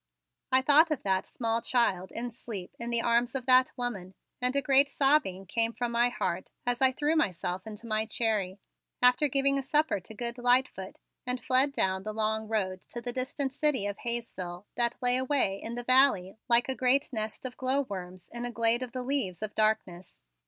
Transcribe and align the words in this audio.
I 0.51 0.63
thought 0.63 0.89
of 0.89 1.03
that 1.03 1.27
small 1.27 1.61
child 1.61 2.11
in 2.11 2.31
sleep 2.31 2.75
in 2.79 2.89
the 2.89 3.03
arms 3.03 3.35
of 3.35 3.45
that 3.45 3.71
woman, 3.77 4.15
and 4.41 4.55
a 4.55 4.61
great 4.63 4.89
sobbing 4.89 5.45
came 5.45 5.73
from 5.73 5.91
my 5.91 6.09
heart 6.09 6.49
as 6.65 6.81
I 6.81 6.91
threw 6.91 7.15
myself 7.15 7.67
into 7.67 7.85
my 7.85 8.07
Cherry, 8.07 8.59
after 9.03 9.27
giving 9.27 9.59
a 9.59 9.61
supper 9.61 9.99
to 9.99 10.13
good 10.15 10.39
Lightfoot, 10.39 10.95
and 11.27 11.39
fled 11.39 11.71
down 11.71 12.01
the 12.01 12.15
long 12.15 12.47
road 12.47 12.81
to 12.89 12.99
the 12.99 13.13
distant 13.13 13.53
city 13.53 13.85
of 13.85 13.99
Hayesville 13.99 14.65
that 14.73 14.97
lay 15.03 15.17
away 15.17 15.61
in 15.61 15.75
the 15.75 15.83
valley 15.83 16.35
like 16.49 16.67
a 16.67 16.73
great 16.73 17.13
nest 17.13 17.45
of 17.45 17.55
glowworms 17.55 18.27
in 18.33 18.43
a 18.43 18.51
glade 18.51 18.81
of 18.81 18.93
the 18.93 19.03
leaves 19.03 19.43
of 19.43 19.53
darkness. 19.53 20.23